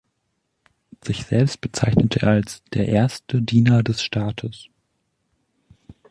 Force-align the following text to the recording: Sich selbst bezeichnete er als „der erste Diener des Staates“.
Sich 1.05 1.25
selbst 1.27 1.61
bezeichnete 1.61 2.21
er 2.23 2.29
als 2.29 2.63
„der 2.73 2.87
erste 2.87 3.39
Diener 3.39 3.83
des 3.83 4.01
Staates“. 4.01 4.65